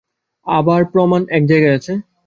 আবার 0.47 0.81
প্রমাণ 0.93 1.21
এক 1.37 1.43
জায়গায় 1.49 1.75
আছে? 1.77 1.93